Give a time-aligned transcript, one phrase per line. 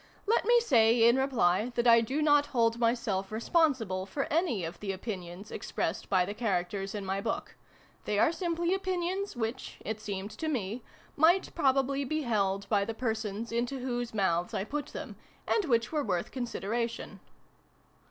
[0.25, 4.79] Let me say, in reply, that I do not hold myself responsible for any of
[4.79, 7.53] the opinions expressed by the characters in my book.
[8.05, 10.81] They are simply opinions which, it seemed to me,
[11.15, 15.17] might probably be held by the persons into whose mouths I put them,
[15.47, 17.19] and which were worth consideration.